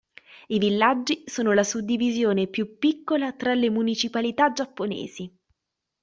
I 0.47 0.57
villaggi 0.57 1.21
sono 1.27 1.51
la 1.53 1.61
suddivisione 1.63 2.47
più 2.47 2.79
piccola 2.79 3.33
tra 3.33 3.53
le 3.53 3.69
municipalità 3.69 4.51
giapponesi. 4.51 5.31